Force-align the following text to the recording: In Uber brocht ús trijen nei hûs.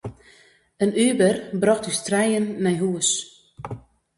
In 0.83 0.91
Uber 1.05 1.33
brocht 1.61 1.87
ús 1.91 1.99
trijen 2.05 2.45
nei 2.63 2.75
hûs. 2.81 3.09